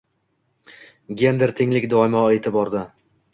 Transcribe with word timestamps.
Gender 1.21 1.53
tenglik 1.61 1.87
doimo 1.93 2.25
e’tiborda 2.39 2.83